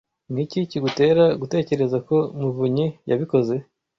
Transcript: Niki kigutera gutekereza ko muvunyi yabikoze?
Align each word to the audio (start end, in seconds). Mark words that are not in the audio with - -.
Niki 0.33 0.59
kigutera 0.69 1.23
gutekereza 1.41 1.97
ko 2.07 2.15
muvunyi 2.39 2.87
yabikoze? 3.09 3.55